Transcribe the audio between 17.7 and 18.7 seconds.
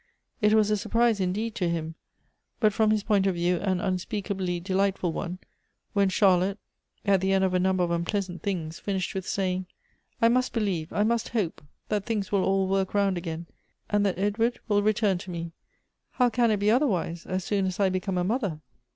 I become a mother?"